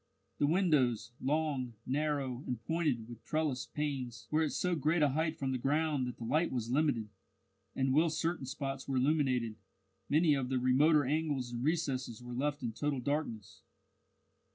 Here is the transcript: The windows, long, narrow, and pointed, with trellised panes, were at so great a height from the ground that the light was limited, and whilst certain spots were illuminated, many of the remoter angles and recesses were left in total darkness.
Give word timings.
The 0.39 0.47
windows, 0.47 1.11
long, 1.21 1.75
narrow, 1.85 2.43
and 2.47 2.59
pointed, 2.65 3.07
with 3.07 3.23
trellised 3.23 3.71
panes, 3.75 4.27
were 4.31 4.41
at 4.41 4.51
so 4.51 4.73
great 4.73 5.03
a 5.03 5.09
height 5.09 5.37
from 5.37 5.51
the 5.51 5.59
ground 5.59 6.07
that 6.07 6.17
the 6.17 6.23
light 6.23 6.51
was 6.51 6.71
limited, 6.71 7.09
and 7.75 7.93
whilst 7.93 8.19
certain 8.19 8.47
spots 8.47 8.87
were 8.87 8.97
illuminated, 8.97 9.57
many 10.09 10.33
of 10.33 10.49
the 10.49 10.57
remoter 10.57 11.05
angles 11.05 11.51
and 11.51 11.63
recesses 11.63 12.19
were 12.19 12.33
left 12.33 12.63
in 12.63 12.73
total 12.73 12.99
darkness. 12.99 13.61